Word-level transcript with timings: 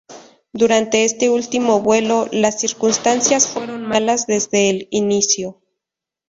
Durante 0.51 1.05
este 1.05 1.29
último 1.29 1.79
vuelo, 1.79 2.25
las 2.31 2.59
circunstancias 2.59 3.45
fueron 3.45 3.83
malas 3.85 4.25
desde 4.25 4.71
el 4.71 4.87
inicio. 4.89 5.61